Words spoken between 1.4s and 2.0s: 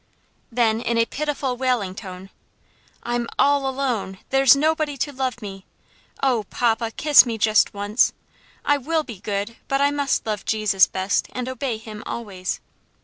wailing